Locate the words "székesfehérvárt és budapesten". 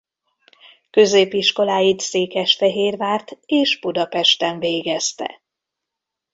1.99-4.59